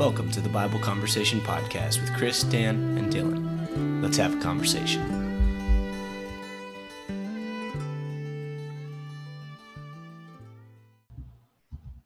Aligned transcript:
Welcome 0.00 0.30
to 0.30 0.40
the 0.40 0.48
Bible 0.48 0.78
Conversation 0.78 1.42
Podcast 1.42 2.00
with 2.00 2.10
Chris, 2.16 2.42
Dan, 2.44 2.96
and 2.96 3.12
Dylan. 3.12 4.02
Let's 4.02 4.16
have 4.16 4.34
a 4.34 4.40
conversation. 4.40 5.02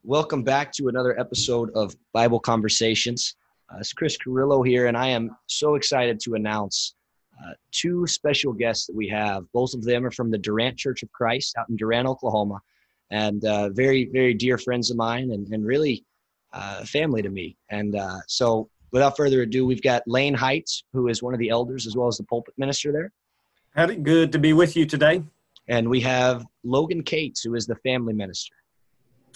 Welcome 0.02 0.42
back 0.42 0.72
to 0.72 0.88
another 0.88 1.16
episode 1.20 1.70
of 1.76 1.94
Bible 2.12 2.40
Conversations. 2.40 3.36
Uh, 3.72 3.76
it's 3.78 3.92
Chris 3.92 4.16
Carrillo 4.16 4.64
here, 4.64 4.88
and 4.88 4.96
I 4.96 5.10
am 5.10 5.30
so 5.46 5.76
excited 5.76 6.18
to 6.22 6.34
announce 6.34 6.96
uh, 7.40 7.52
two 7.70 8.08
special 8.08 8.52
guests 8.52 8.86
that 8.86 8.96
we 8.96 9.06
have. 9.06 9.44
Both 9.52 9.72
of 9.72 9.84
them 9.84 10.04
are 10.04 10.10
from 10.10 10.32
the 10.32 10.38
Durant 10.38 10.76
Church 10.76 11.04
of 11.04 11.12
Christ 11.12 11.56
out 11.56 11.68
in 11.68 11.76
Durant, 11.76 12.08
Oklahoma, 12.08 12.60
and 13.12 13.44
uh, 13.44 13.68
very, 13.68 14.06
very 14.06 14.34
dear 14.34 14.58
friends 14.58 14.90
of 14.90 14.96
mine, 14.96 15.30
and, 15.30 15.46
and 15.52 15.64
really 15.64 16.04
uh, 16.54 16.84
family 16.84 17.20
to 17.20 17.28
me. 17.28 17.56
And 17.70 17.96
uh, 17.96 18.18
so, 18.28 18.70
without 18.92 19.16
further 19.16 19.42
ado, 19.42 19.66
we've 19.66 19.82
got 19.82 20.02
Lane 20.06 20.34
Heights, 20.34 20.84
who 20.92 21.08
is 21.08 21.22
one 21.22 21.34
of 21.34 21.40
the 21.40 21.50
elders 21.50 21.86
as 21.86 21.96
well 21.96 22.08
as 22.08 22.16
the 22.16 22.24
pulpit 22.24 22.54
minister 22.56 22.92
there. 22.92 23.12
Howdy, 23.74 23.96
good 23.96 24.30
to 24.32 24.38
be 24.38 24.52
with 24.52 24.76
you 24.76 24.86
today. 24.86 25.22
And 25.66 25.88
we 25.88 26.00
have 26.00 26.46
Logan 26.62 27.02
Cates, 27.02 27.42
who 27.42 27.54
is 27.54 27.66
the 27.66 27.76
family 27.76 28.12
minister. 28.12 28.54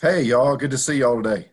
Hey, 0.00 0.22
y'all. 0.22 0.56
Good 0.56 0.70
to 0.70 0.78
see 0.78 0.98
y'all 0.98 1.20
today. 1.20 1.48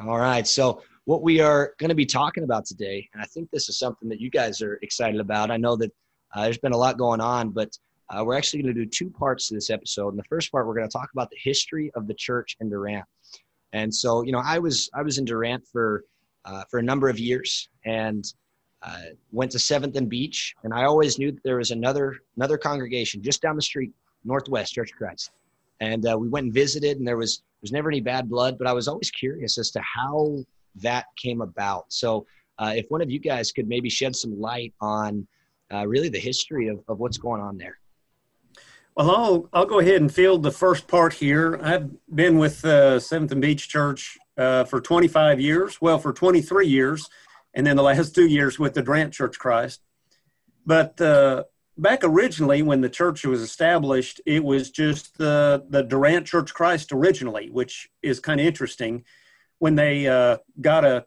All 0.00 0.18
right. 0.18 0.46
So, 0.46 0.82
what 1.04 1.22
we 1.22 1.40
are 1.40 1.74
going 1.78 1.88
to 1.88 1.96
be 1.96 2.06
talking 2.06 2.44
about 2.44 2.66
today, 2.66 3.08
and 3.12 3.22
I 3.22 3.26
think 3.26 3.50
this 3.50 3.68
is 3.68 3.78
something 3.78 4.08
that 4.10 4.20
you 4.20 4.30
guys 4.30 4.62
are 4.62 4.78
excited 4.82 5.20
about. 5.20 5.50
I 5.50 5.56
know 5.56 5.74
that 5.76 5.90
uh, 6.34 6.44
there's 6.44 6.58
been 6.58 6.72
a 6.72 6.76
lot 6.76 6.98
going 6.98 7.20
on, 7.20 7.50
but 7.50 7.76
uh, 8.10 8.22
we're 8.24 8.36
actually 8.36 8.62
going 8.62 8.74
to 8.74 8.84
do 8.84 8.88
two 8.88 9.10
parts 9.10 9.48
to 9.48 9.54
this 9.54 9.70
episode. 9.70 10.10
In 10.10 10.16
the 10.16 10.24
first 10.24 10.52
part, 10.52 10.66
we're 10.66 10.74
going 10.74 10.88
to 10.88 10.92
talk 10.92 11.10
about 11.12 11.30
the 11.30 11.38
history 11.42 11.90
of 11.94 12.06
the 12.06 12.14
church 12.14 12.56
in 12.60 12.70
Durant. 12.70 13.04
And 13.72 13.94
so, 13.94 14.22
you 14.22 14.32
know, 14.32 14.42
I 14.44 14.58
was 14.58 14.90
I 14.94 15.02
was 15.02 15.18
in 15.18 15.24
Durant 15.24 15.66
for 15.66 16.04
uh, 16.44 16.64
for 16.70 16.78
a 16.78 16.82
number 16.82 17.08
of 17.08 17.18
years 17.18 17.68
and 17.84 18.24
uh, 18.82 19.02
went 19.32 19.50
to 19.52 19.58
Seventh 19.58 19.96
and 19.96 20.08
Beach, 20.08 20.54
and 20.62 20.72
I 20.72 20.84
always 20.84 21.18
knew 21.18 21.32
that 21.32 21.42
there 21.42 21.56
was 21.56 21.70
another 21.70 22.16
another 22.36 22.56
congregation 22.56 23.22
just 23.22 23.42
down 23.42 23.56
the 23.56 23.62
street, 23.62 23.92
Northwest 24.24 24.74
Church 24.74 24.92
of 24.92 24.96
Christ. 24.96 25.30
And 25.80 26.06
uh, 26.06 26.18
we 26.18 26.28
went 26.28 26.44
and 26.44 26.54
visited, 26.54 26.98
and 26.98 27.06
there 27.06 27.16
was 27.16 27.42
there's 27.60 27.72
never 27.72 27.90
any 27.90 28.00
bad 28.00 28.28
blood, 28.28 28.56
but 28.58 28.66
I 28.66 28.72
was 28.72 28.88
always 28.88 29.10
curious 29.10 29.58
as 29.58 29.70
to 29.72 29.80
how 29.80 30.38
that 30.76 31.06
came 31.16 31.40
about. 31.40 31.92
So, 31.92 32.26
uh, 32.58 32.72
if 32.76 32.86
one 32.88 33.02
of 33.02 33.10
you 33.10 33.18
guys 33.18 33.52
could 33.52 33.68
maybe 33.68 33.90
shed 33.90 34.16
some 34.16 34.40
light 34.40 34.72
on 34.80 35.26
uh, 35.72 35.86
really 35.86 36.08
the 36.08 36.18
history 36.18 36.68
of, 36.68 36.80
of 36.88 36.98
what's 36.98 37.18
going 37.18 37.40
on 37.40 37.58
there. 37.58 37.78
Well, 38.98 39.12
I'll 39.12 39.48
I'll 39.52 39.64
go 39.64 39.78
ahead 39.78 40.00
and 40.00 40.12
field 40.12 40.42
the 40.42 40.50
first 40.50 40.88
part 40.88 41.12
here. 41.12 41.60
I've 41.62 41.88
been 42.12 42.36
with 42.36 42.64
uh, 42.64 42.98
Seventh 42.98 43.30
and 43.30 43.40
Beach 43.40 43.68
Church 43.68 44.18
uh, 44.36 44.64
for 44.64 44.80
25 44.80 45.38
years. 45.38 45.80
Well, 45.80 46.00
for 46.00 46.12
23 46.12 46.66
years, 46.66 47.08
and 47.54 47.64
then 47.64 47.76
the 47.76 47.84
last 47.84 48.12
two 48.12 48.26
years 48.26 48.58
with 48.58 48.74
the 48.74 48.82
Durant 48.82 49.14
Church 49.14 49.38
Christ. 49.38 49.82
But 50.66 51.00
uh, 51.00 51.44
back 51.76 52.00
originally, 52.02 52.62
when 52.62 52.80
the 52.80 52.88
church 52.88 53.24
was 53.24 53.40
established, 53.40 54.20
it 54.26 54.42
was 54.42 54.68
just 54.68 55.16
the 55.16 55.64
the 55.70 55.84
Durant 55.84 56.26
Church 56.26 56.52
Christ 56.52 56.90
originally, 56.90 57.50
which 57.50 57.88
is 58.02 58.18
kind 58.18 58.40
of 58.40 58.46
interesting. 58.48 59.04
When 59.60 59.76
they 59.76 60.08
uh, 60.08 60.38
got 60.60 60.84
a 60.84 61.06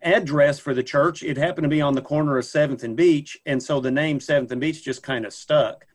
address 0.00 0.60
for 0.60 0.74
the 0.74 0.84
church, 0.84 1.24
it 1.24 1.36
happened 1.38 1.64
to 1.64 1.68
be 1.68 1.80
on 1.80 1.94
the 1.94 2.02
corner 2.02 2.38
of 2.38 2.44
Seventh 2.44 2.84
and 2.84 2.96
Beach, 2.96 3.36
and 3.46 3.60
so 3.60 3.80
the 3.80 3.90
name 3.90 4.20
Seventh 4.20 4.52
and 4.52 4.60
Beach 4.60 4.84
just 4.84 5.02
kind 5.02 5.26
of 5.26 5.32
stuck 5.32 5.86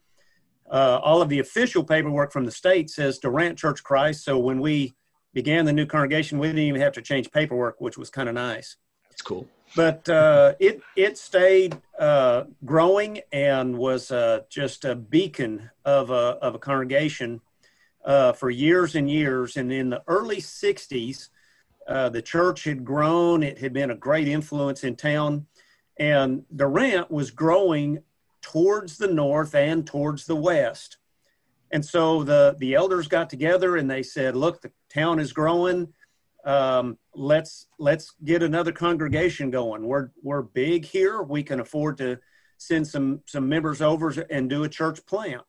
uh, 0.70 1.00
all 1.02 1.22
of 1.22 1.30
the 1.30 1.40
official 1.40 1.84
paperwork 1.84 2.32
from 2.32 2.46
the 2.46 2.52
state 2.52 2.90
says 2.90 3.20
Durant 3.20 3.58
Church 3.58 3.84
Christ. 3.84 4.24
So 4.24 4.38
when 4.38 4.60
we 4.60 4.96
began 5.34 5.66
the 5.66 5.74
new 5.74 5.86
congregation, 5.86 6.40
we 6.40 6.48
didn't 6.48 6.64
even 6.64 6.82
have 6.82 6.94
to 6.94 7.02
change 7.02 7.32
paperwork, 7.32 7.80
which 7.80 7.98
was 7.98 8.10
kind 8.10 8.28
of 8.28 8.36
nice. 8.36 8.76
That's 9.10 9.22
cool. 9.22 9.48
But 9.76 10.08
uh, 10.10 10.54
it 10.60 10.82
it 10.96 11.18
stayed 11.18 11.78
uh, 12.00 12.46
growing 12.66 13.22
and 13.32 13.78
was 13.78 14.12
uh, 14.12 14.42
just 14.50 14.86
a 14.86 14.96
beacon 14.96 15.70
of 15.86 16.10
a 16.10 16.38
of 16.42 16.56
a 16.56 16.60
congregation 16.60 17.42
uh, 18.06 18.32
for 18.34 18.50
years 18.50 18.96
and 18.96 19.10
years. 19.10 19.58
And 19.58 19.72
in 19.72 19.90
the 19.90 20.02
early 20.08 20.38
'60s, 20.38 21.30
uh, 21.88 22.10
the 22.10 22.22
church 22.22 22.64
had 22.64 22.86
grown. 22.86 23.44
It 23.44 23.58
had 23.58 23.74
been 23.74 23.92
a 23.92 23.96
great 23.96 24.28
influence 24.28 24.84
in 24.84 24.96
town, 24.96 25.48
and 26.00 26.44
Durant 26.56 27.12
was 27.12 27.32
growing 27.32 28.04
towards 28.52 28.98
the 28.98 29.08
north 29.08 29.54
and 29.54 29.86
towards 29.86 30.26
the 30.26 30.36
west. 30.36 30.98
And 31.72 31.84
so 31.84 32.24
the, 32.24 32.56
the 32.60 32.76
elders 32.76 33.10
got 33.10 33.30
together 33.30 33.76
and 33.76 33.92
they 33.92 34.04
said, 34.04 34.38
look, 34.38 34.62
the 34.62 34.72
town 34.90 35.20
is 35.20 35.34
growing. 35.34 35.94
Um, 36.46 36.98
let's, 37.14 37.68
let's 37.78 38.14
get 38.24 38.42
another 38.42 38.72
congregation 38.72 39.52
going. 39.52 39.86
We're, 39.86 40.12
we're 40.24 40.44
big 40.44 40.86
here. 40.86 41.22
We 41.22 41.44
can 41.44 41.60
afford 41.60 41.98
to 41.98 42.20
send 42.58 42.88
some, 42.88 43.20
some 43.26 43.50
members 43.50 43.82
over 43.82 44.14
and 44.30 44.50
do 44.50 44.64
a 44.64 44.70
church 44.70 45.06
plant. 45.06 45.42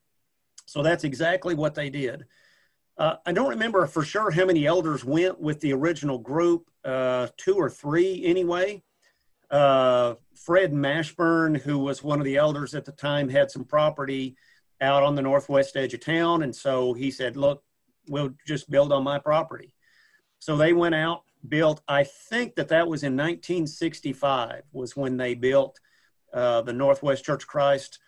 So 0.67 0.83
that's 0.83 1.05
exactly 1.05 1.55
what 1.55 1.77
they 1.77 1.91
did. 1.91 2.25
Uh, 2.99 3.15
I 3.25 3.31
don't 3.31 3.51
remember 3.51 3.87
for 3.87 4.03
sure 4.03 4.33
how 4.33 4.45
many 4.45 4.67
elders 4.67 5.05
went 5.05 5.41
with 5.41 5.61
the 5.61 5.73
original 5.73 6.19
group, 6.19 6.69
uh, 6.85 7.29
two 7.37 7.55
or 7.55 7.71
three 7.71 8.25
anyway. 8.25 8.83
Uh, 9.51 10.15
Fred 10.35 10.73
Mashburn, 10.73 11.59
who 11.61 11.79
was 11.79 12.03
one 12.03 12.19
of 12.19 12.25
the 12.25 12.37
elders 12.37 12.75
at 12.75 12.85
the 12.85 12.93
time, 12.93 13.29
had 13.29 13.51
some 13.51 13.65
property 13.65 14.37
out 14.81 15.03
on 15.03 15.15
the 15.15 15.23
northwest 15.23 15.77
edge 15.77 15.95
of 15.95 16.01
town. 16.01 16.43
And 16.43 16.55
so 16.55 16.93
he 16.93 17.11
said, 17.11 17.37
Look, 17.37 17.63
we'll 18.09 18.35
just 18.47 18.71
build 18.71 18.93
on 18.93 19.05
my 19.05 19.19
property. 19.19 19.75
So 20.39 20.57
they 20.57 20.73
went 20.73 20.95
out, 20.95 21.23
built, 21.49 21.83
I 21.89 22.05
think 22.05 22.55
that 22.57 22.69
that 22.69 22.87
was 22.87 23.03
in 23.03 23.15
1965, 23.15 24.63
was 24.73 24.97
when 24.97 25.17
they 25.17 25.35
built 25.35 25.79
uh, 26.33 26.63
the 26.63 26.73
Northwest 26.73 27.25
Church 27.25 27.43
of 27.43 27.49
Christ 27.49 27.99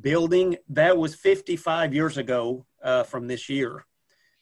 building. 0.00 0.56
That 0.68 0.96
was 0.96 1.14
55 1.14 1.92
years 1.94 2.16
ago 2.16 2.66
uh, 2.82 3.02
from 3.02 3.26
this 3.26 3.48
year. 3.48 3.84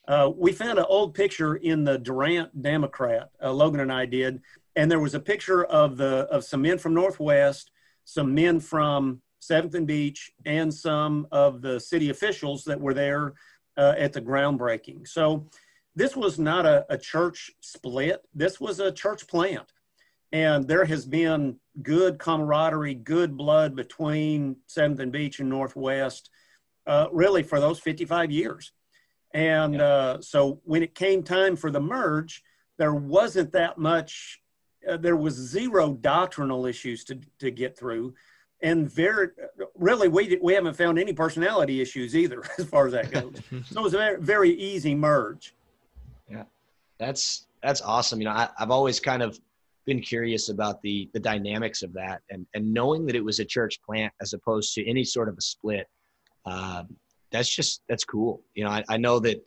Uh, 0.08 0.30
we 0.36 0.52
found 0.52 0.78
an 0.78 0.84
old 0.88 1.14
picture 1.14 1.56
in 1.56 1.84
the 1.84 1.98
Durant 1.98 2.60
Democrat, 2.60 3.30
uh, 3.42 3.52
Logan 3.52 3.80
and 3.80 3.92
I 3.92 4.04
did, 4.04 4.40
and 4.74 4.90
there 4.90 5.00
was 5.00 5.14
a 5.14 5.20
picture 5.20 5.64
of 5.64 5.96
the 5.96 6.26
of 6.30 6.44
some 6.44 6.62
men 6.62 6.78
from 6.78 6.94
Northwest, 6.94 7.70
some 8.04 8.34
men 8.34 8.58
from 8.58 9.22
Seventh 9.38 9.74
and 9.74 9.86
Beach, 9.86 10.32
and 10.44 10.72
some 10.72 11.28
of 11.30 11.62
the 11.62 11.78
city 11.78 12.10
officials 12.10 12.64
that 12.64 12.80
were 12.80 12.94
there 12.94 13.34
uh, 13.76 13.94
at 13.96 14.12
the 14.12 14.20
groundbreaking. 14.20 15.06
So 15.06 15.46
this 15.94 16.16
was 16.16 16.38
not 16.38 16.66
a, 16.66 16.84
a 16.88 16.98
church 16.98 17.52
split. 17.60 18.22
This 18.34 18.60
was 18.60 18.80
a 18.80 18.91
church 18.91 19.28
plant, 19.28 19.72
and 20.32 20.66
there 20.66 20.84
has 20.84 21.06
been 21.06 21.56
good 21.80 22.18
camaraderie, 22.18 22.94
good 22.94 23.36
blood 23.36 23.76
between 23.76 24.56
Seventh 24.66 24.98
and 24.98 25.12
Beach 25.12 25.38
and 25.38 25.48
Northwest, 25.48 26.30
uh, 26.88 27.06
really 27.12 27.44
for 27.44 27.60
those 27.60 27.78
55 27.78 28.32
years. 28.32 28.72
And 29.34 29.81
uh, 29.81 30.20
so 30.20 30.60
when 30.65 30.82
it 30.82 30.94
came 30.94 31.22
time 31.22 31.56
for 31.56 31.70
the 31.70 31.81
merge, 31.81 32.43
there 32.78 32.94
wasn't 32.94 33.53
that 33.53 33.78
much 33.78 34.41
uh, 34.88 34.97
there 34.97 35.16
was 35.16 35.34
zero 35.34 35.93
doctrinal 35.94 36.66
issues 36.66 37.04
to, 37.04 37.19
to 37.38 37.50
get 37.50 37.78
through. 37.78 38.15
And 38.62 38.91
very 38.91 39.28
really 39.76 40.09
we 40.09 40.38
we 40.41 40.54
haven't 40.54 40.75
found 40.75 40.98
any 40.98 41.12
personality 41.12 41.81
issues 41.81 42.15
either 42.15 42.42
as 42.59 42.66
far 42.66 42.87
as 42.87 42.92
that 42.92 43.10
goes. 43.10 43.34
So 43.71 43.81
it 43.81 43.82
was 43.82 43.94
a 43.94 44.16
very, 44.21 44.50
easy 44.50 44.94
merge. 44.94 45.54
Yeah. 46.31 46.44
That's 46.98 47.47
that's 47.62 47.81
awesome. 47.81 48.21
You 48.21 48.26
know 48.26 48.32
I, 48.32 48.48
i've 48.59 48.71
always 48.71 49.00
kind 49.00 49.22
of 49.22 49.38
been 49.84 50.00
curious 50.00 50.48
about 50.48 50.81
the 50.82 51.10
the 51.12 51.19
dynamics 51.21 51.82
of 51.82 51.92
that 51.94 52.22
and 52.31 52.47
and 52.54 52.72
knowing 52.72 53.04
that 53.06 53.16
it 53.16 53.25
was 53.25 53.41
a 53.41 53.44
church 53.44 53.81
plant 53.84 54.12
as 54.21 54.32
opposed 54.32 54.75
to 54.75 54.88
any 54.88 55.03
sort 55.03 55.28
of 55.28 55.37
a 55.37 55.41
split 55.41 55.88
um, 56.44 56.97
that's 57.32 57.54
just 57.54 57.82
that's 57.88 58.04
cool. 58.04 58.43
You 58.54 58.65
know 58.65 58.70
I, 58.70 58.84
I 58.88 58.97
know 58.97 59.19
that 59.20 59.44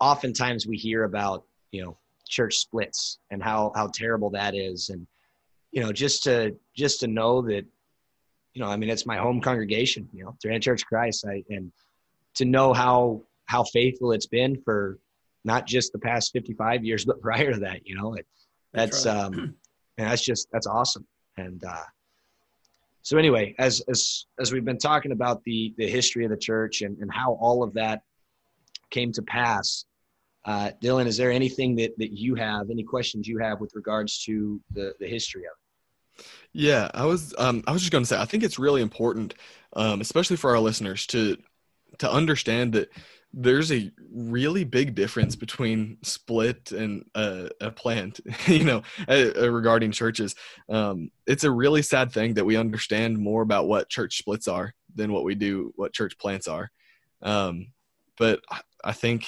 oftentimes 0.00 0.66
we 0.66 0.76
hear 0.76 1.04
about 1.04 1.44
you 1.70 1.82
know 1.84 1.96
church 2.28 2.56
splits 2.56 3.18
and 3.30 3.42
how 3.42 3.72
how 3.74 3.88
terrible 3.92 4.30
that 4.30 4.54
is. 4.54 4.90
And 4.90 5.06
you 5.72 5.82
know 5.82 5.92
just 5.92 6.24
to 6.24 6.54
just 6.76 7.00
to 7.00 7.06
know 7.06 7.42
that 7.42 7.64
you 8.54 8.60
know 8.60 8.68
i 8.68 8.76
mean 8.76 8.90
it's 8.90 9.06
my 9.06 9.16
home 9.16 9.40
congregation 9.40 10.08
you 10.12 10.24
know 10.24 10.36
Durant 10.40 10.62
Church 10.62 10.84
Christ. 10.86 11.24
I, 11.26 11.42
and 11.48 11.72
to 12.34 12.44
know 12.44 12.72
how 12.72 13.22
how 13.46 13.64
faithful 13.64 14.12
it's 14.12 14.26
been 14.26 14.60
for 14.62 14.98
not 15.44 15.66
just 15.66 15.92
the 15.92 15.98
past 15.98 16.32
55 16.32 16.84
years 16.84 17.04
but 17.04 17.20
prior 17.28 17.52
to 17.52 17.60
that 17.60 17.86
you 17.86 17.96
know 17.96 18.14
it, 18.14 18.26
that's, 18.72 19.06
um 19.06 19.32
and 19.98 20.10
that's 20.10 20.22
just 20.22 20.48
that's 20.52 20.66
awesome. 20.66 21.06
And 21.36 21.62
uh 21.64 21.84
so 23.02 23.18
anyway 23.18 23.54
as 23.58 23.82
as 23.88 24.26
as 24.40 24.52
we've 24.52 24.64
been 24.64 24.78
talking 24.78 25.12
about 25.12 25.42
the 25.44 25.74
the 25.76 25.88
history 25.88 26.24
of 26.24 26.30
the 26.30 26.36
church 26.36 26.82
and, 26.82 26.98
and 26.98 27.12
how 27.12 27.34
all 27.34 27.62
of 27.62 27.74
that 27.74 28.02
came 28.90 29.12
to 29.12 29.22
pass 29.22 29.84
uh, 30.44 30.70
Dylan, 30.82 31.06
is 31.06 31.16
there 31.16 31.30
anything 31.30 31.76
that, 31.76 31.96
that 31.98 32.12
you 32.12 32.34
have, 32.34 32.70
any 32.70 32.82
questions 32.82 33.28
you 33.28 33.38
have 33.38 33.60
with 33.60 33.72
regards 33.74 34.22
to 34.24 34.60
the, 34.72 34.94
the 34.98 35.06
history 35.06 35.42
of 35.42 35.52
it? 35.52 36.26
Yeah, 36.52 36.90
I 36.92 37.06
was 37.06 37.34
um, 37.38 37.64
I 37.66 37.72
was 37.72 37.80
just 37.80 37.90
going 37.90 38.04
to 38.04 38.06
say 38.06 38.20
I 38.20 38.26
think 38.26 38.42
it's 38.42 38.58
really 38.58 38.82
important, 38.82 39.34
um, 39.74 40.02
especially 40.02 40.36
for 40.36 40.50
our 40.50 40.60
listeners, 40.60 41.06
to 41.06 41.38
to 41.98 42.10
understand 42.10 42.72
that 42.74 42.90
there's 43.34 43.72
a 43.72 43.90
really 44.12 44.64
big 44.64 44.94
difference 44.94 45.36
between 45.36 45.96
split 46.02 46.70
and 46.72 47.04
a, 47.14 47.48
a 47.60 47.70
plant 47.70 48.20
you 48.46 48.64
know 48.64 48.82
regarding 49.08 49.90
churches. 49.90 50.34
Um, 50.68 51.10
it's 51.26 51.44
a 51.44 51.50
really 51.50 51.82
sad 51.82 52.12
thing 52.12 52.34
that 52.34 52.44
we 52.44 52.56
understand 52.56 53.18
more 53.18 53.42
about 53.42 53.68
what 53.68 53.88
church 53.88 54.18
splits 54.18 54.48
are 54.48 54.74
than 54.94 55.12
what 55.12 55.24
we 55.24 55.34
do 55.34 55.72
what 55.76 55.94
church 55.94 56.18
plants 56.18 56.46
are. 56.48 56.70
Um, 57.22 57.68
but 58.18 58.40
i 58.84 58.92
think 58.92 59.26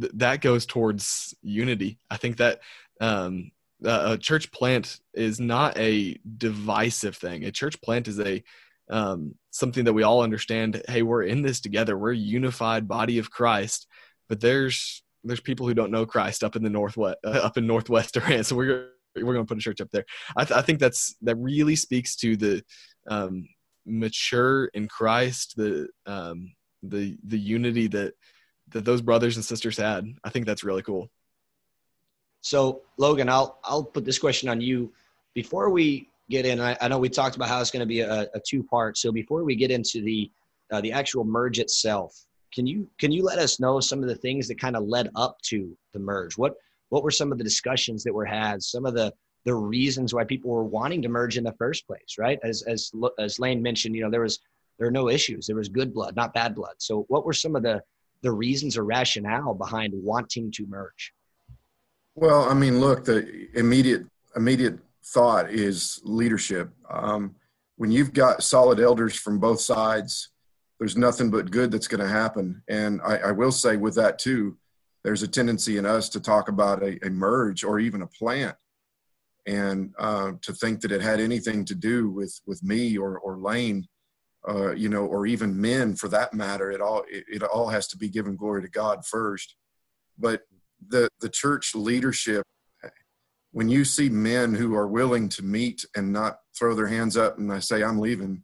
th- 0.00 0.12
that 0.16 0.40
goes 0.40 0.66
towards 0.66 1.34
unity. 1.42 1.98
I 2.10 2.16
think 2.16 2.38
that 2.38 2.60
um, 3.00 3.50
a 3.84 4.16
church 4.18 4.50
plant 4.52 5.00
is 5.14 5.38
not 5.38 5.76
a 5.78 6.18
divisive 6.36 7.16
thing. 7.16 7.44
A 7.44 7.52
church 7.52 7.80
plant 7.82 8.08
is 8.08 8.18
a 8.20 8.42
um, 8.90 9.34
something 9.50 9.84
that 9.84 9.92
we 9.92 10.02
all 10.02 10.22
understand. 10.22 10.82
Hey, 10.88 11.02
we're 11.02 11.24
in 11.24 11.42
this 11.42 11.60
together. 11.60 11.96
We're 11.96 12.12
a 12.12 12.16
unified 12.16 12.86
body 12.88 13.18
of 13.18 13.30
Christ. 13.30 13.86
But 14.28 14.40
there's 14.40 15.02
there's 15.24 15.40
people 15.40 15.66
who 15.66 15.74
don't 15.74 15.90
know 15.90 16.06
Christ 16.06 16.44
up 16.44 16.56
in 16.56 16.62
the 16.62 16.70
northwest, 16.70 17.18
uh, 17.24 17.30
up 17.30 17.56
in 17.56 17.66
northwest 17.66 18.14
Durant 18.14 18.46
So 18.46 18.56
we're 18.56 18.90
we're 19.14 19.32
going 19.32 19.46
to 19.46 19.48
put 19.48 19.58
a 19.58 19.62
church 19.62 19.80
up 19.80 19.90
there. 19.92 20.04
I, 20.36 20.44
th- 20.44 20.58
I 20.58 20.62
think 20.62 20.78
that's 20.78 21.16
that 21.22 21.36
really 21.36 21.76
speaks 21.76 22.16
to 22.16 22.36
the 22.36 22.62
um, 23.08 23.48
mature 23.86 24.66
in 24.66 24.88
Christ, 24.88 25.54
the 25.56 25.88
um, 26.06 26.54
the 26.82 27.16
the 27.24 27.38
unity 27.38 27.86
that 27.88 28.14
that 28.70 28.84
those 28.84 29.00
brothers 29.00 29.36
and 29.36 29.44
sisters 29.44 29.76
had. 29.76 30.06
I 30.24 30.30
think 30.30 30.46
that's 30.46 30.64
really 30.64 30.82
cool. 30.82 31.08
So 32.40 32.82
Logan, 32.98 33.28
I'll 33.28 33.58
I'll 33.64 33.84
put 33.84 34.04
this 34.04 34.18
question 34.18 34.48
on 34.48 34.60
you. 34.60 34.92
Before 35.34 35.70
we 35.70 36.08
get 36.28 36.46
in. 36.46 36.60
I, 36.60 36.76
I 36.80 36.88
know 36.88 36.98
we 36.98 37.08
talked 37.08 37.36
about 37.36 37.48
how 37.48 37.60
it's 37.60 37.70
going 37.70 37.80
to 37.80 37.86
be 37.86 38.00
a, 38.00 38.28
a 38.34 38.40
two 38.46 38.62
part. 38.62 38.98
So 38.98 39.12
before 39.12 39.44
we 39.44 39.56
get 39.56 39.70
into 39.70 40.02
the 40.02 40.30
uh, 40.72 40.80
the 40.80 40.92
actual 40.92 41.24
merge 41.24 41.58
itself, 41.58 42.26
can 42.52 42.66
you 42.66 42.88
can 42.98 43.12
you 43.12 43.22
let 43.22 43.38
us 43.38 43.60
know 43.60 43.80
some 43.80 44.02
of 44.02 44.08
the 44.08 44.14
things 44.14 44.48
that 44.48 44.60
kind 44.60 44.76
of 44.76 44.84
led 44.84 45.10
up 45.14 45.38
to 45.42 45.76
the 45.92 45.98
merge? 45.98 46.36
What 46.36 46.54
what 46.88 47.02
were 47.02 47.10
some 47.10 47.32
of 47.32 47.38
the 47.38 47.44
discussions 47.44 48.02
that 48.04 48.14
were 48.14 48.24
had? 48.24 48.62
Some 48.62 48.86
of 48.86 48.94
the 48.94 49.12
the 49.44 49.54
reasons 49.54 50.12
why 50.12 50.24
people 50.24 50.50
were 50.50 50.64
wanting 50.64 51.02
to 51.02 51.08
merge 51.08 51.36
in 51.36 51.44
the 51.44 51.52
first 51.52 51.86
place, 51.86 52.16
right? 52.18 52.38
As 52.42 52.62
as 52.62 52.90
as 53.18 53.38
Lane 53.38 53.62
mentioned, 53.62 53.94
you 53.94 54.02
know 54.02 54.10
there 54.10 54.22
was 54.22 54.40
there 54.78 54.88
are 54.88 54.92
no 54.92 55.08
issues. 55.08 55.46
There 55.46 55.56
was 55.56 55.68
good 55.68 55.94
blood, 55.94 56.16
not 56.16 56.34
bad 56.34 56.54
blood. 56.54 56.74
So 56.78 57.04
what 57.08 57.24
were 57.24 57.32
some 57.32 57.56
of 57.56 57.62
the 57.62 57.82
the 58.22 58.32
reasons 58.32 58.76
or 58.76 58.84
rationale 58.84 59.54
behind 59.54 59.92
wanting 59.94 60.50
to 60.52 60.66
merge? 60.66 61.12
Well, 62.14 62.48
I 62.48 62.54
mean, 62.54 62.80
look, 62.80 63.04
the 63.04 63.48
immediate 63.54 64.06
immediate 64.34 64.78
thought 65.06 65.50
is 65.50 66.00
leadership. 66.04 66.70
Um, 66.90 67.36
when 67.76 67.90
you've 67.90 68.12
got 68.12 68.42
solid 68.42 68.80
elders 68.80 69.14
from 69.16 69.38
both 69.38 69.60
sides, 69.60 70.30
there's 70.78 70.96
nothing 70.96 71.30
but 71.30 71.50
good 71.50 71.70
that's 71.70 71.88
going 71.88 72.00
to 72.00 72.08
happen. 72.08 72.62
And 72.68 73.00
I, 73.02 73.16
I, 73.18 73.32
will 73.32 73.52
say 73.52 73.76
with 73.76 73.94
that 73.94 74.18
too, 74.18 74.58
there's 75.04 75.22
a 75.22 75.28
tendency 75.28 75.78
in 75.78 75.86
us 75.86 76.08
to 76.10 76.20
talk 76.20 76.48
about 76.48 76.82
a, 76.82 76.98
a 77.06 77.10
merge 77.10 77.64
or 77.64 77.78
even 77.78 78.02
a 78.02 78.06
plant, 78.06 78.56
and 79.46 79.94
uh, 79.98 80.32
to 80.42 80.52
think 80.52 80.80
that 80.80 80.92
it 80.92 81.00
had 81.00 81.20
anything 81.20 81.64
to 81.66 81.74
do 81.74 82.10
with 82.10 82.38
with 82.46 82.62
me 82.62 82.98
or 82.98 83.18
or 83.18 83.38
Lane, 83.38 83.86
uh, 84.48 84.72
you 84.72 84.88
know, 84.88 85.06
or 85.06 85.26
even 85.26 85.58
men 85.60 85.94
for 85.94 86.08
that 86.08 86.34
matter. 86.34 86.70
It 86.70 86.80
all 86.80 87.04
it, 87.08 87.24
it 87.28 87.42
all 87.42 87.68
has 87.68 87.86
to 87.88 87.96
be 87.96 88.08
given 88.08 88.36
glory 88.36 88.62
to 88.62 88.68
God 88.68 89.06
first. 89.06 89.54
But 90.18 90.42
the 90.88 91.08
the 91.20 91.30
church 91.30 91.74
leadership 91.74 92.44
when 93.56 93.70
you 93.70 93.86
see 93.86 94.10
men 94.10 94.52
who 94.52 94.74
are 94.74 94.86
willing 94.86 95.30
to 95.30 95.42
meet 95.42 95.82
and 95.96 96.12
not 96.12 96.40
throw 96.58 96.74
their 96.74 96.88
hands 96.88 97.16
up 97.16 97.38
and 97.38 97.50
I 97.50 97.58
say, 97.58 97.82
I'm 97.82 97.98
leaving, 97.98 98.42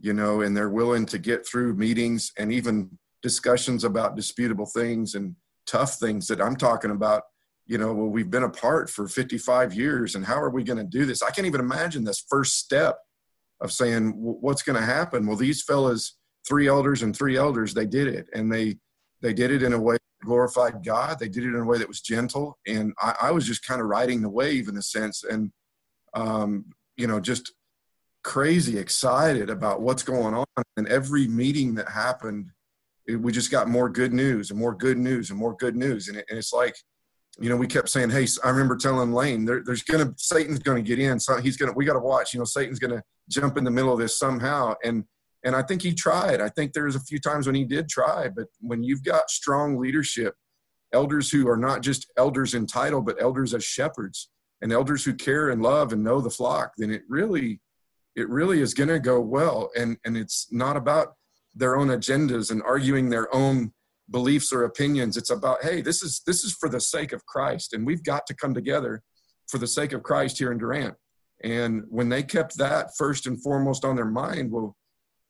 you 0.00 0.14
know, 0.14 0.40
and 0.40 0.56
they're 0.56 0.70
willing 0.70 1.04
to 1.06 1.18
get 1.18 1.46
through 1.46 1.74
meetings 1.74 2.32
and 2.38 2.50
even 2.50 2.98
discussions 3.20 3.84
about 3.84 4.16
disputable 4.16 4.64
things 4.64 5.14
and 5.14 5.36
tough 5.66 5.96
things 5.96 6.26
that 6.28 6.40
I'm 6.40 6.56
talking 6.56 6.90
about, 6.90 7.24
you 7.66 7.76
know, 7.76 7.92
well, 7.92 8.06
we've 8.06 8.30
been 8.30 8.44
apart 8.44 8.88
for 8.88 9.06
55 9.06 9.74
years 9.74 10.14
and 10.14 10.24
how 10.24 10.40
are 10.40 10.48
we 10.48 10.64
going 10.64 10.78
to 10.78 10.84
do 10.84 11.04
this? 11.04 11.22
I 11.22 11.30
can't 11.32 11.46
even 11.46 11.60
imagine 11.60 12.04
this 12.04 12.24
first 12.26 12.58
step 12.58 12.96
of 13.60 13.72
saying, 13.72 14.14
what's 14.16 14.62
going 14.62 14.80
to 14.80 14.86
happen? 14.86 15.26
Well, 15.26 15.36
these 15.36 15.64
fellas, 15.64 16.16
three 16.48 16.66
elders 16.66 17.02
and 17.02 17.14
three 17.14 17.36
elders, 17.36 17.74
they 17.74 17.84
did 17.84 18.08
it 18.08 18.30
and 18.32 18.50
they, 18.50 18.78
they 19.20 19.34
did 19.34 19.50
it 19.50 19.62
in 19.62 19.74
a 19.74 19.78
way 19.78 19.98
glorified 20.26 20.84
God. 20.84 21.18
They 21.18 21.28
did 21.28 21.44
it 21.44 21.54
in 21.54 21.62
a 21.62 21.64
way 21.64 21.78
that 21.78 21.88
was 21.88 22.02
gentle, 22.02 22.58
and 22.66 22.92
I, 23.00 23.14
I 23.22 23.30
was 23.30 23.46
just 23.46 23.66
kind 23.66 23.80
of 23.80 23.86
riding 23.86 24.20
the 24.20 24.28
wave 24.28 24.68
in 24.68 24.76
a 24.76 24.82
sense, 24.82 25.24
and 25.24 25.50
um, 26.12 26.66
you 26.96 27.06
know, 27.06 27.20
just 27.20 27.52
crazy 28.22 28.76
excited 28.78 29.48
about 29.48 29.80
what's 29.80 30.02
going 30.02 30.34
on. 30.34 30.44
And 30.76 30.88
every 30.88 31.26
meeting 31.28 31.76
that 31.76 31.88
happened, 31.88 32.50
it, 33.06 33.16
we 33.16 33.32
just 33.32 33.50
got 33.50 33.68
more 33.68 33.88
good 33.88 34.12
news 34.12 34.50
and 34.50 34.58
more 34.58 34.74
good 34.74 34.98
news 34.98 35.30
and 35.30 35.38
more 35.38 35.56
good 35.56 35.76
news, 35.76 36.08
and, 36.08 36.18
it, 36.18 36.26
and 36.28 36.38
it's 36.38 36.52
like. 36.52 36.76
You 37.38 37.50
know, 37.50 37.58
we 37.58 37.66
kept 37.66 37.90
saying, 37.90 38.08
"Hey, 38.08 38.26
I 38.42 38.48
remember 38.48 38.78
telling 38.78 39.12
Lane, 39.12 39.44
there, 39.44 39.62
there's 39.62 39.82
gonna 39.82 40.14
Satan's 40.16 40.58
gonna 40.58 40.80
get 40.80 40.98
in. 40.98 41.20
So 41.20 41.38
he's 41.38 41.58
gonna, 41.58 41.74
we 41.76 41.84
got 41.84 41.92
to 41.92 42.06
watch. 42.12 42.32
You 42.32 42.40
know, 42.40 42.46
Satan's 42.46 42.78
gonna 42.78 43.02
jump 43.28 43.58
in 43.58 43.64
the 43.64 43.70
middle 43.70 43.92
of 43.92 43.98
this 43.98 44.18
somehow." 44.18 44.74
And 44.82 45.04
and 45.44 45.54
I 45.54 45.62
think 45.62 45.82
he 45.82 45.94
tried. 45.94 46.40
I 46.40 46.48
think 46.48 46.72
there's 46.72 46.96
a 46.96 47.00
few 47.00 47.18
times 47.18 47.46
when 47.46 47.54
he 47.54 47.64
did 47.64 47.88
try, 47.88 48.28
but 48.28 48.46
when 48.60 48.82
you've 48.82 49.04
got 49.04 49.30
strong 49.30 49.78
leadership, 49.78 50.34
elders 50.92 51.30
who 51.30 51.48
are 51.48 51.56
not 51.56 51.82
just 51.82 52.10
elders 52.16 52.54
in 52.54 52.66
title, 52.66 53.02
but 53.02 53.20
elders 53.20 53.54
as 53.54 53.64
shepherds, 53.64 54.30
and 54.62 54.72
elders 54.72 55.04
who 55.04 55.14
care 55.14 55.50
and 55.50 55.62
love 55.62 55.92
and 55.92 56.02
know 56.02 56.20
the 56.20 56.30
flock, 56.30 56.72
then 56.78 56.90
it 56.90 57.02
really, 57.08 57.60
it 58.14 58.28
really 58.28 58.60
is 58.60 58.74
going 58.74 58.88
to 58.88 58.98
go 58.98 59.20
well. 59.20 59.70
And 59.76 59.98
and 60.04 60.16
it's 60.16 60.48
not 60.50 60.76
about 60.76 61.14
their 61.54 61.76
own 61.76 61.88
agendas 61.88 62.50
and 62.50 62.62
arguing 62.62 63.08
their 63.08 63.34
own 63.34 63.72
beliefs 64.10 64.52
or 64.52 64.64
opinions. 64.64 65.16
It's 65.16 65.30
about 65.30 65.62
hey, 65.62 65.80
this 65.80 66.02
is 66.02 66.22
this 66.26 66.44
is 66.44 66.52
for 66.52 66.68
the 66.68 66.80
sake 66.80 67.12
of 67.12 67.24
Christ, 67.26 67.72
and 67.72 67.86
we've 67.86 68.04
got 68.04 68.26
to 68.26 68.34
come 68.34 68.54
together 68.54 69.02
for 69.48 69.58
the 69.58 69.66
sake 69.66 69.92
of 69.92 70.02
Christ 70.02 70.38
here 70.38 70.52
in 70.52 70.58
Durant. 70.58 70.94
And 71.44 71.84
when 71.88 72.08
they 72.08 72.22
kept 72.22 72.56
that 72.58 72.90
first 72.96 73.26
and 73.26 73.40
foremost 73.42 73.84
on 73.84 73.94
their 73.94 74.06
mind, 74.06 74.50
well, 74.50 74.76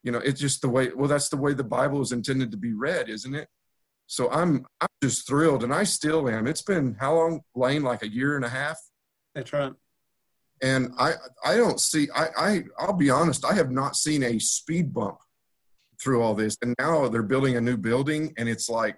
you 0.07 0.13
know 0.13 0.19
it's 0.19 0.41
just 0.41 0.63
the 0.63 0.69
way 0.69 0.91
well 0.95 1.09
that's 1.09 1.29
the 1.29 1.37
way 1.37 1.53
the 1.53 1.65
bible 1.65 2.01
is 2.01 2.13
intended 2.13 2.53
to 2.53 2.57
be 2.57 2.73
read 2.73 3.11
isn't 3.11 3.35
it? 3.35 3.49
So 4.07 4.31
i'm 4.31 4.65
i'm 4.81 4.89
just 5.03 5.27
thrilled 5.27 5.65
and 5.65 5.75
i 5.75 5.83
still 5.83 6.29
am. 6.31 6.47
It's 6.47 6.63
been 6.63 6.97
how 7.01 7.17
long 7.17 7.41
lane 7.57 7.83
like 7.83 8.03
a 8.03 8.09
year 8.09 8.37
and 8.37 8.45
a 8.45 8.49
half? 8.49 8.79
That's 9.35 9.53
right. 9.53 9.73
And 10.63 10.93
i 10.97 11.15
i 11.45 11.57
don't 11.57 11.81
see 11.81 12.07
i 12.15 12.29
i 12.39 12.63
i'll 12.79 12.93
be 12.93 13.11
honest 13.11 13.45
i 13.45 13.53
have 13.53 13.71
not 13.71 13.97
seen 13.97 14.23
a 14.23 14.39
speed 14.39 14.95
bump 14.95 15.19
through 16.01 16.23
all 16.23 16.35
this 16.35 16.57
and 16.63 16.75
now 16.79 17.09
they're 17.09 17.23
building 17.35 17.57
a 17.57 17.61
new 17.61 17.77
building 17.77 18.33
and 18.39 18.49
it's 18.49 18.69
like 18.71 18.97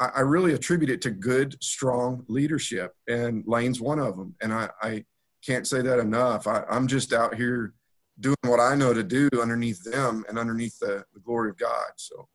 i, 0.00 0.06
I 0.16 0.20
really 0.20 0.54
attribute 0.54 0.90
it 0.90 1.02
to 1.02 1.10
good 1.10 1.62
strong 1.62 2.24
leadership 2.28 2.92
and 3.08 3.44
lane's 3.46 3.80
one 3.80 3.98
of 3.98 4.16
them 4.16 4.34
and 4.40 4.52
i 4.52 4.70
i 4.82 5.04
can't 5.44 5.66
say 5.66 5.82
that 5.82 5.98
enough. 5.98 6.46
I, 6.46 6.64
i'm 6.70 6.86
just 6.86 7.12
out 7.12 7.34
here 7.34 7.74
doing 8.22 8.36
what 8.44 8.60
I 8.60 8.74
know 8.74 8.94
to 8.94 9.02
do 9.02 9.28
underneath 9.40 9.82
them 9.84 10.24
and 10.28 10.38
underneath 10.38 10.78
the, 10.78 11.04
the 11.12 11.20
glory 11.20 11.50
of 11.50 11.58
God. 11.58 11.92
So, 11.96 12.28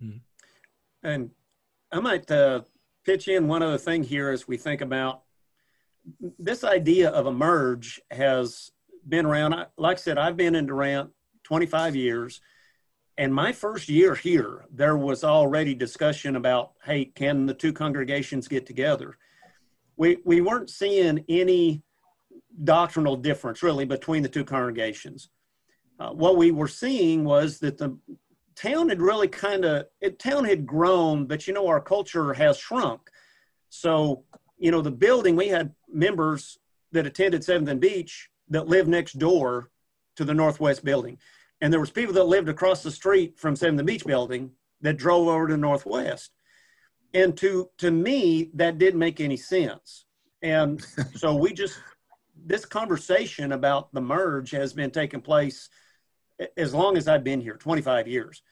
hmm. 0.00 0.18
and 1.02 1.30
I 1.90 2.00
might 2.00 2.30
uh, 2.30 2.62
pitch 3.04 3.28
in 3.28 3.48
one 3.48 3.62
other 3.62 3.78
thing 3.78 4.02
here 4.02 4.30
as 4.30 4.48
we 4.48 4.56
think 4.56 4.80
about 4.80 5.22
this 6.38 6.64
idea 6.64 7.10
of 7.10 7.26
a 7.26 7.32
merge 7.32 8.00
has 8.10 8.70
been 9.08 9.26
around. 9.26 9.54
Like 9.76 9.98
I 9.98 10.00
said, 10.00 10.18
I've 10.18 10.36
been 10.36 10.54
in 10.54 10.66
Durant 10.66 11.10
25 11.44 11.96
years. 11.96 12.40
And 13.18 13.34
my 13.34 13.52
first 13.52 13.88
year 13.88 14.14
here, 14.14 14.64
there 14.72 14.96
was 14.96 15.22
already 15.22 15.74
discussion 15.74 16.36
about, 16.36 16.72
hey, 16.84 17.04
can 17.04 17.46
the 17.46 17.54
two 17.54 17.72
congregations 17.72 18.48
get 18.48 18.64
together? 18.64 19.18
We, 19.96 20.18
we 20.24 20.40
weren't 20.40 20.70
seeing 20.70 21.24
any 21.28 21.82
doctrinal 22.64 23.16
difference 23.16 23.62
really 23.62 23.84
between 23.84 24.22
the 24.22 24.28
two 24.28 24.44
congregations. 24.44 25.28
Uh, 25.98 26.10
what 26.10 26.36
we 26.36 26.50
were 26.50 26.68
seeing 26.68 27.24
was 27.24 27.58
that 27.60 27.78
the 27.78 27.96
town 28.54 28.88
had 28.88 29.00
really 29.00 29.28
kind 29.28 29.64
of 29.64 29.86
town 30.18 30.44
had 30.44 30.66
grown, 30.66 31.26
but 31.26 31.46
you 31.46 31.54
know 31.54 31.66
our 31.66 31.80
culture 31.80 32.32
has 32.34 32.58
shrunk. 32.58 33.00
So 33.68 34.24
you 34.58 34.70
know 34.70 34.82
the 34.82 34.90
building 34.90 35.36
we 35.36 35.48
had 35.48 35.74
members 35.88 36.58
that 36.92 37.06
attended 37.06 37.44
Seventh 37.44 37.68
and 37.68 37.80
Beach 37.80 38.28
that 38.48 38.68
lived 38.68 38.88
next 38.88 39.18
door 39.18 39.70
to 40.16 40.24
the 40.24 40.34
Northwest 40.34 40.84
building, 40.84 41.18
and 41.60 41.72
there 41.72 41.80
was 41.80 41.90
people 41.90 42.14
that 42.14 42.24
lived 42.24 42.48
across 42.48 42.82
the 42.82 42.90
street 42.90 43.38
from 43.38 43.56
Seventh 43.56 43.80
and 43.80 43.86
Beach 43.86 44.04
building 44.04 44.50
that 44.80 44.96
drove 44.96 45.28
over 45.28 45.48
to 45.48 45.56
Northwest. 45.56 46.32
And 47.14 47.36
to 47.38 47.70
to 47.78 47.90
me 47.90 48.50
that 48.54 48.78
didn't 48.78 49.00
make 49.00 49.20
any 49.20 49.36
sense. 49.36 50.06
And 50.42 50.84
so 51.14 51.36
we 51.36 51.52
just 51.52 51.78
this 52.44 52.64
conversation 52.64 53.52
about 53.52 53.92
the 53.92 54.00
merge 54.00 54.50
has 54.50 54.72
been 54.72 54.90
taking 54.90 55.20
place 55.20 55.68
as 56.56 56.74
long 56.74 56.96
as 56.96 57.08
I've 57.08 57.24
been 57.24 57.40
here, 57.40 57.56
25 57.56 58.08
years. 58.08 58.42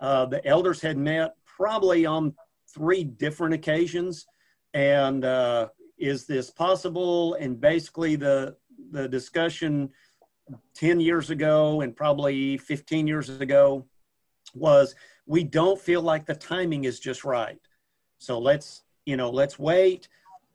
Uh, 0.00 0.26
the 0.26 0.44
elders 0.46 0.80
had 0.80 0.96
met 0.96 1.34
probably 1.46 2.06
on 2.06 2.34
three 2.72 3.04
different 3.04 3.54
occasions, 3.54 4.26
and 4.72 5.24
uh, 5.24 5.68
is 5.98 6.26
this 6.26 6.50
possible? 6.50 7.34
And 7.34 7.60
basically, 7.60 8.16
the 8.16 8.56
the 8.90 9.08
discussion 9.08 9.90
10 10.74 11.00
years 11.00 11.30
ago 11.30 11.80
and 11.80 11.96
probably 11.96 12.58
15 12.58 13.06
years 13.06 13.28
ago 13.28 13.86
was 14.54 14.94
we 15.26 15.42
don't 15.42 15.80
feel 15.80 16.02
like 16.02 16.26
the 16.26 16.34
timing 16.34 16.84
is 16.84 17.00
just 17.00 17.24
right. 17.24 17.60
So 18.18 18.38
let's, 18.38 18.82
you 19.06 19.16
know, 19.16 19.30
let's 19.30 19.58
wait. 19.58 20.08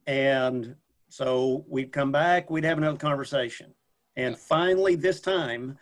And 0.07 0.75
so 1.09 1.65
we'd 1.67 1.91
come 1.91 2.11
back, 2.11 2.49
we'd 2.49 2.63
have 2.63 2.77
another 2.77 2.97
conversation. 2.97 3.73
And 4.15 4.37
finally, 4.37 4.95
this 4.95 5.19
time, 5.19 5.77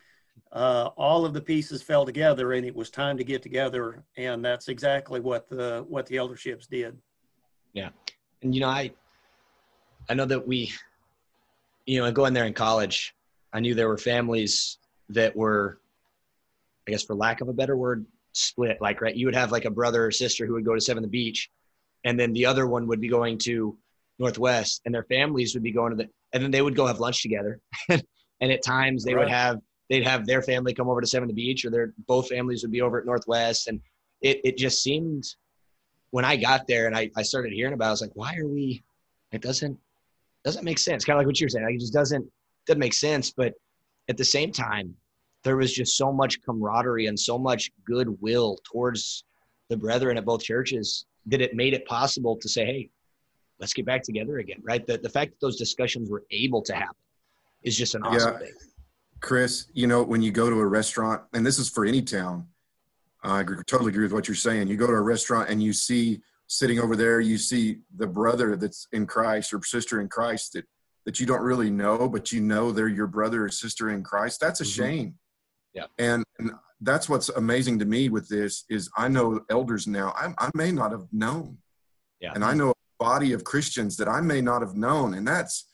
uh, 0.52 0.90
all 0.98 1.26
of 1.26 1.34
the 1.34 1.42
pieces 1.42 1.82
fell 1.82 2.06
together 2.06 2.54
and 2.54 2.66
it 2.66 2.76
was 2.76 2.90
time 2.90 3.18
to 3.18 3.24
get 3.24 3.42
together. 3.42 4.04
And 4.16 4.44
that's 4.44 4.70
exactly 4.70 5.20
what 5.20 5.50
the, 5.50 5.86
what 5.88 6.06
the 6.06 6.16
elderships 6.16 6.68
did. 6.68 6.98
Yeah. 7.74 7.90
And, 8.42 8.56
you 8.56 8.62
know, 8.62 8.70
I, 8.70 8.92
I 10.10 10.14
know 10.14 10.26
that 10.26 10.48
we, 10.48 10.72
you 11.86 12.02
know, 12.02 12.12
going 12.12 12.34
there 12.34 12.46
in 12.46 12.54
college, 12.54 13.14
I 13.54 13.60
knew 13.60 13.76
there 13.76 13.90
were 13.90 13.98
families 13.98 14.78
that 15.10 15.36
were, 15.36 15.80
I 16.88 16.92
guess, 16.92 17.04
for 17.04 17.16
lack 17.16 17.42
of 17.42 17.50
a 17.50 17.54
better 17.54 17.76
word, 17.76 18.06
split. 18.32 18.78
Like, 18.80 19.02
right, 19.02 19.16
you 19.16 19.26
would 19.26 19.36
have 19.36 19.52
like 19.52 19.66
a 19.66 19.70
brother 19.70 20.06
or 20.06 20.12
sister 20.12 20.46
who 20.46 20.54
would 20.54 20.66
go 20.66 20.76
to 20.76 20.82
Seventh 20.82 21.04
and 21.04 21.12
Beach, 21.12 21.50
and 22.04 22.20
then 22.20 22.34
the 22.34 22.46
other 22.46 22.68
one 22.68 22.88
would 22.88 23.02
be 23.02 23.10
going 23.10 23.38
to 23.40 23.78
Northwest, 24.20 24.82
and 24.86 24.94
their 24.94 25.04
families 25.04 25.54
would 25.54 25.64
be 25.64 25.72
going 25.72 25.92
to 25.92 25.96
the, 25.96 26.10
and 26.34 26.44
then 26.44 26.52
they 26.52 26.62
would 26.62 26.76
go 26.76 26.86
have 26.88 27.00
lunch 27.00 27.22
together. 27.22 27.60
and 27.90 28.02
at 28.42 28.64
times 28.64 29.04
they 29.04 29.14
right. 29.14 29.26
would 29.26 29.32
have, 29.32 29.60
they'd 29.90 30.08
have 30.08 30.26
their 30.26 30.42
family 30.42 30.74
come 30.74 30.90
over 30.90 31.02
to 31.02 31.08
Seventh 31.08 31.30
and 31.30 31.36
Beach, 31.36 31.66
or 31.66 31.70
their 31.70 31.94
both 32.08 32.28
families 32.30 32.64
would 32.64 32.72
be 32.72 32.82
over 32.82 33.00
at 33.00 33.06
Northwest, 33.06 33.68
and 33.68 33.80
it 34.22 34.42
it 34.44 34.58
just 34.58 34.82
seemed 34.82 35.24
when 36.12 36.26
I 36.26 36.36
got 36.36 36.68
there 36.68 36.88
and 36.88 36.96
I, 36.96 37.12
I 37.16 37.22
started 37.22 37.54
hearing 37.54 37.74
about, 37.74 37.86
it, 37.86 37.90
I 37.90 37.92
was 37.92 38.02
like, 38.02 38.16
why 38.16 38.36
are 38.38 38.48
we? 38.48 38.84
It 39.32 39.42
doesn't 39.42 39.78
doesn't 40.44 40.64
make 40.64 40.80
sense. 40.80 41.04
Kind 41.04 41.18
of 41.18 41.20
like 41.20 41.28
what 41.28 41.40
you're 41.40 41.50
saying. 41.50 41.66
Like 41.66 41.76
it 41.76 41.82
just 41.82 41.94
doesn't 41.94 42.26
doesn't 42.66 42.80
make 42.80 42.94
sense. 42.94 43.32
But 43.32 43.54
at 44.10 44.18
the 44.18 44.24
same 44.24 44.52
time, 44.52 44.96
there 45.44 45.58
was 45.58 45.74
just 45.74 45.98
so 45.98 46.12
much 46.12 46.42
camaraderie 46.44 47.08
and 47.08 47.20
so 47.20 47.38
much 47.38 47.72
goodwill 47.86 48.58
towards 48.72 49.26
the 49.70 49.78
brethren 49.78 50.18
at 50.18 50.26
both 50.26 50.42
churches 50.42 51.06
that 51.26 51.42
it 51.42 51.54
made 51.54 51.74
it 51.74 51.86
possible 51.86 52.38
to 52.38 52.48
say, 52.48 52.66
hey, 52.66 52.90
let's 53.60 53.74
get 53.74 53.86
back 53.86 54.04
together 54.04 54.38
again, 54.40 54.62
right? 54.64 54.86
The, 54.86 54.98
the 54.98 55.10
fact 55.10 55.32
that 55.32 55.40
those 55.40 55.58
discussions 55.58 56.10
were 56.10 56.24
able 56.32 56.62
to 56.64 56.74
happen 56.74 56.96
is 57.64 57.78
just 57.78 57.96
an 57.96 58.04
awesome 58.04 58.34
yeah. 58.34 58.40
thing. 58.40 58.54
Chris, 59.20 59.68
you 59.74 59.88
know, 59.88 60.04
when 60.04 60.22
you 60.22 60.32
go 60.32 60.50
to 60.50 60.60
a 60.60 60.66
restaurant, 60.66 61.24
and 61.34 61.46
this 61.46 61.58
is 61.58 61.70
for 61.70 61.86
any 61.86 62.02
town, 62.02 62.48
I 63.24 63.42
agree, 63.42 63.58
totally 63.66 63.90
agree 63.90 64.04
with 64.04 64.14
what 64.14 64.28
you're 64.28 64.36
saying. 64.36 64.68
You 64.68 64.78
go 64.78 64.88
to 64.88 64.94
a 64.94 65.02
restaurant 65.02 65.50
and 65.50 65.62
you 65.62 65.74
see 65.74 66.22
sitting 66.46 66.80
over 66.80 66.96
there, 66.96 67.20
you 67.20 67.38
see 67.38 67.80
the 67.98 68.08
brother 68.08 68.56
that's 68.56 68.88
in 68.92 69.06
Christ 69.06 69.54
or 69.54 69.64
sister 69.64 70.02
in 70.02 70.08
Christ 70.08 70.54
that 70.54 70.66
that 71.06 71.22
you 71.22 71.26
don't 71.26 71.42
really 71.42 71.70
know, 71.70 72.10
but 72.10 72.34
you 72.34 72.42
know 72.42 72.70
they're 72.74 72.90
your 72.90 73.08
brother 73.08 73.46
or 73.46 73.50
sister 73.50 73.92
in 73.92 74.04
Christ. 74.04 74.42
That's 74.42 74.60
a 74.60 74.66
mm-hmm. 74.66 74.84
shame. 74.84 75.16
Yeah. 75.74 75.86
And, 75.98 76.26
and 76.38 76.52
that's 76.82 77.08
what's 77.08 77.30
amazing 77.30 77.80
to 77.80 77.86
me 77.86 78.10
with 78.10 78.28
this 78.28 78.66
is 78.70 78.90
I 78.98 79.08
know 79.08 79.40
elders 79.50 79.88
now 79.88 80.14
I, 80.18 80.34
I 80.38 80.50
may 80.54 80.70
not 80.70 80.92
have 80.92 81.08
known. 81.14 81.60
Yeah. 82.20 82.34
And 82.36 82.44
I 82.44 82.54
know 82.54 82.74
body 83.00 83.34
of 83.34 83.44
Christians 83.44 83.98
that 83.98 84.08
I 84.08 84.22
may 84.22 84.42
not 84.42 84.62
have 84.62 84.76
known. 84.76 85.14
And 85.14 85.28
that's 85.28 85.66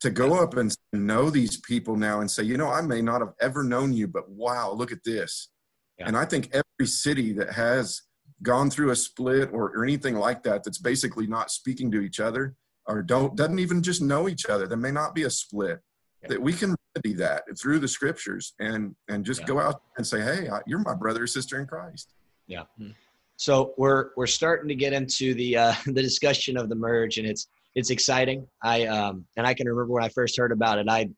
to 0.00 0.10
go 0.10 0.42
up 0.42 0.56
and 0.56 0.74
know 0.92 1.30
these 1.30 1.58
people 1.60 1.96
now 1.96 2.20
and 2.20 2.30
say, 2.30 2.42
you 2.42 2.56
know, 2.56 2.68
I 2.68 2.82
may 2.82 3.00
not 3.00 3.20
have 3.20 3.32
ever 3.40 3.62
known 3.62 3.92
you, 3.92 4.06
but 4.06 4.28
wow, 4.28 4.72
look 4.72 4.92
at 4.92 5.04
this. 5.04 5.50
Yeah. 5.98 6.08
And 6.08 6.16
I 6.16 6.24
think 6.24 6.50
every 6.52 6.86
city 6.86 7.32
that 7.34 7.52
has 7.52 8.02
gone 8.42 8.68
through 8.68 8.90
a 8.90 8.96
split 8.96 9.50
or, 9.52 9.70
or 9.70 9.84
anything 9.84 10.16
like 10.16 10.42
that, 10.42 10.64
that's 10.64 10.78
basically 10.78 11.26
not 11.26 11.50
speaking 11.50 11.90
to 11.92 12.00
each 12.00 12.20
other, 12.20 12.56
or 12.86 13.02
don't 13.02 13.36
doesn't 13.36 13.58
even 13.58 13.82
just 13.82 14.02
know 14.02 14.28
each 14.28 14.46
other 14.46 14.66
there 14.66 14.76
may 14.76 14.90
not 14.90 15.14
be 15.14 15.24
a 15.24 15.30
split 15.30 15.80
yeah. 16.22 16.28
that 16.28 16.40
we 16.40 16.52
can 16.52 16.74
remedy 16.94 17.14
that 17.14 17.44
through 17.60 17.78
the 17.78 17.88
scriptures 17.88 18.54
and 18.60 18.94
and 19.08 19.24
just 19.24 19.40
yeah. 19.40 19.46
go 19.46 19.60
out 19.60 19.82
and 19.96 20.06
say 20.06 20.20
hey 20.20 20.48
you're 20.66 20.78
my 20.80 20.94
brother 20.94 21.22
or 21.22 21.26
sister 21.26 21.60
in 21.60 21.66
christ 21.66 22.12
yeah 22.46 22.64
hmm. 22.78 22.90
So 23.36 23.74
we're 23.76 24.10
we're 24.16 24.26
starting 24.26 24.68
to 24.68 24.74
get 24.74 24.92
into 24.92 25.34
the 25.34 25.56
uh 25.56 25.74
the 25.86 26.02
discussion 26.02 26.56
of 26.56 26.68
the 26.68 26.74
merge 26.74 27.18
and 27.18 27.26
it's 27.26 27.48
it's 27.74 27.90
exciting. 27.90 28.46
I 28.62 28.86
um 28.86 29.24
and 29.36 29.46
i 29.46 29.54
can 29.54 29.66
remember 29.66 29.92
when 29.92 30.04
i 30.04 30.08
first 30.08 30.36
heard 30.36 30.52
about 30.52 30.78
it 30.78 30.88
i 30.88 31.08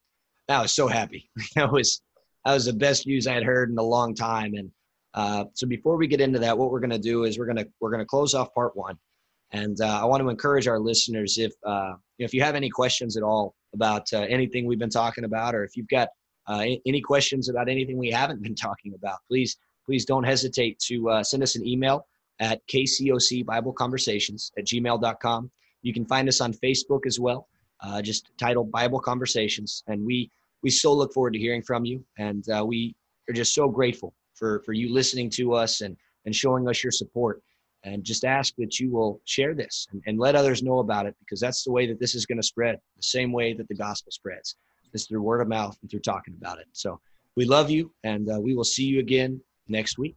i 0.49 0.63
was 0.63 0.75
so 0.75 0.89
happy. 0.89 1.31
That 1.55 1.71
was 1.71 2.03
that 2.45 2.55
was 2.55 2.67
the 2.67 2.73
best 2.73 3.07
news 3.07 3.27
i 3.27 3.33
had 3.33 3.43
heard 3.43 3.71
in 3.71 3.79
a 3.79 3.83
long 3.83 4.15
time. 4.15 4.55
And 4.55 4.71
uh, 5.17 5.47
so 5.55 5.67
before 5.67 5.97
we 5.97 6.07
get 6.07 6.21
into 6.21 6.39
that, 6.39 6.57
what 6.57 6.71
we're 6.71 6.81
going 6.81 6.91
to 6.91 6.99
do 6.99 7.25
is 7.25 7.39
we're 7.39 7.47
going 7.47 7.57
to 7.57 7.67
we're 7.81 7.91
going 7.91 8.03
to 8.03 8.07
close 8.07 8.35
off 8.35 8.53
part 8.55 8.77
one, 8.77 8.97
and 9.53 9.81
uh, 9.81 10.01
I 10.03 10.05
want 10.05 10.23
to 10.23 10.29
encourage 10.29 10.69
our 10.69 10.79
listeners 10.79 11.39
if 11.39 11.53
uh, 11.65 11.95
if 12.19 12.35
you 12.35 12.43
have 12.43 12.55
any 12.55 12.69
questions 12.69 13.17
at 13.17 13.23
all 13.23 13.55
about 13.75 14.07
uh, 14.13 14.21
anything 14.29 14.67
we've 14.67 14.79
been 14.79 14.91
talking 14.91 15.25
about, 15.25 15.55
or 15.55 15.65
if 15.65 15.75
you've 15.75 15.89
got 15.89 16.09
uh, 16.49 16.67
any 16.87 17.01
questions 17.01 17.49
about 17.49 17.69
anything 17.69 17.97
we 17.97 18.11
haven't 18.11 18.43
been 18.43 18.55
talking 18.67 18.93
about, 18.95 19.19
please 19.27 19.57
please 19.87 20.05
don't 20.05 20.25
hesitate 20.25 20.79
to 20.79 21.09
uh, 21.09 21.23
send 21.23 21.43
us 21.43 21.57
an 21.57 21.67
email 21.67 22.07
at 22.41 22.61
kcoc 22.69 23.45
bible 23.47 23.73
conversations 23.73 24.53
at 24.59 24.65
gmail.com 24.67 25.51
you 25.83 25.93
can 25.93 26.05
find 26.05 26.29
us 26.29 26.41
on 26.41 26.53
facebook 26.53 27.07
as 27.07 27.19
well 27.19 27.49
uh, 27.81 28.03
just 28.03 28.31
titled 28.39 28.71
bible 28.71 29.01
conversations 29.01 29.83
and 29.87 30.05
we 30.05 30.31
we 30.63 30.71
so 30.71 30.93
look 30.93 31.13
forward 31.15 31.33
to 31.33 31.39
hearing 31.39 31.63
from 31.63 31.85
you 31.85 32.05
and 32.19 32.45
we 32.67 32.95
are 33.29 33.33
just 33.33 33.55
so 33.55 33.69
grateful 33.69 34.13
for 34.35 34.61
for 34.67 34.73
you 34.73 34.93
listening 34.93 35.31
to 35.31 35.55
us 35.55 35.81
and 35.81 35.97
and 36.27 36.35
showing 36.35 36.69
us 36.69 36.85
your 36.85 36.91
support. 36.91 37.43
And 37.85 38.03
just 38.03 38.25
ask 38.25 38.53
that 38.59 38.81
you 38.81 38.91
will 38.91 39.21
share 39.25 39.55
this 39.55 39.87
and, 39.93 40.03
and 40.07 40.19
let 40.19 40.35
others 40.35 40.63
know 40.63 40.81
about 40.81 41.07
it 41.07 41.15
because 41.21 41.39
that's 41.39 41.63
the 41.63 41.71
way 41.71 41.87
that 41.87 42.01
this 42.01 42.17
is 42.17 42.27
going 42.27 42.39
to 42.39 42.47
spread 42.47 42.81
the 42.97 43.03
same 43.03 43.33
way 43.33 43.53
that 43.55 43.69
the 43.69 43.77
gospel 43.77 44.11
spreads. 44.11 44.57
Is 44.93 45.07
through 45.07 45.21
word 45.21 45.43
of 45.43 45.49
mouth 45.49 45.77
and 45.83 45.91
through 45.91 46.01
talking 46.01 46.35
about 46.41 46.59
it. 46.59 46.67
So 46.73 46.99
we 47.37 47.45
love 47.45 47.69
you 47.71 47.93
and 48.03 48.31
uh, 48.31 48.41
we 48.41 48.55
will 48.55 48.65
see 48.65 48.85
you 48.85 48.99
again 48.99 49.41
next 49.69 49.99
week. 49.99 50.17